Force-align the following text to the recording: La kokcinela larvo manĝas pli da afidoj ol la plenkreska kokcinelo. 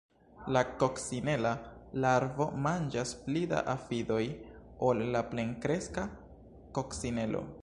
La 0.55 0.61
kokcinela 0.83 1.51
larvo 2.05 2.47
manĝas 2.67 3.13
pli 3.27 3.45
da 3.53 3.61
afidoj 3.77 4.21
ol 4.89 5.05
la 5.17 5.23
plenkreska 5.35 6.11
kokcinelo. 6.81 7.51